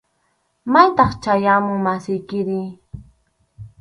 ¿Maytaq 0.71 1.11
chay 1.23 1.43
amu 1.53 1.73
masiykiri? 1.85 2.61